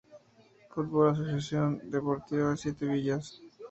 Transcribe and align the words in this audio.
Fútbol: 0.71 1.11
Asociación 1.11 1.79
Deportiva 1.91 2.57
Siete 2.57 2.87
Villas 2.87 3.39